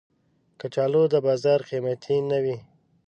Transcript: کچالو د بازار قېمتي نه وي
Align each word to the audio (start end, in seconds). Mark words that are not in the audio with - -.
کچالو 0.59 1.03
د 1.13 1.15
بازار 1.27 1.59
قېمتي 1.69 2.17
نه 2.29 2.37
وي 2.43 2.57